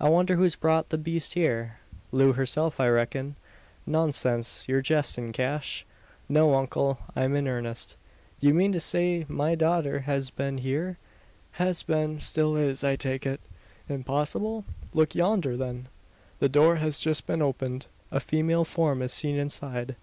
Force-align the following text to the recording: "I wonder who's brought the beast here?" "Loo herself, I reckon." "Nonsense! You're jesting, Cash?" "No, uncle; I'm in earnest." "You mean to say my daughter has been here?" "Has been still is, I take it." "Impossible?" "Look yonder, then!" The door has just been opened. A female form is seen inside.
"I 0.00 0.08
wonder 0.08 0.34
who's 0.34 0.56
brought 0.56 0.88
the 0.88 0.98
beast 0.98 1.34
here?" 1.34 1.78
"Loo 2.10 2.32
herself, 2.32 2.80
I 2.80 2.88
reckon." 2.88 3.36
"Nonsense! 3.86 4.64
You're 4.66 4.80
jesting, 4.80 5.30
Cash?" 5.30 5.86
"No, 6.28 6.56
uncle; 6.56 6.98
I'm 7.14 7.36
in 7.36 7.46
earnest." 7.46 7.96
"You 8.40 8.52
mean 8.52 8.72
to 8.72 8.80
say 8.80 9.26
my 9.28 9.54
daughter 9.54 10.00
has 10.00 10.30
been 10.30 10.58
here?" 10.58 10.98
"Has 11.52 11.84
been 11.84 12.18
still 12.18 12.56
is, 12.56 12.82
I 12.82 12.96
take 12.96 13.24
it." 13.24 13.40
"Impossible?" 13.88 14.64
"Look 14.92 15.14
yonder, 15.14 15.56
then!" 15.56 15.86
The 16.40 16.48
door 16.48 16.74
has 16.82 16.98
just 16.98 17.28
been 17.28 17.40
opened. 17.40 17.86
A 18.10 18.18
female 18.18 18.64
form 18.64 19.00
is 19.02 19.12
seen 19.12 19.36
inside. 19.36 19.94